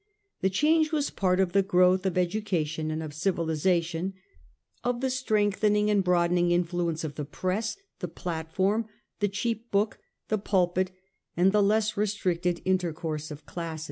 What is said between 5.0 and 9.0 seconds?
strengthen ing and broadening influence of the press, the plat form,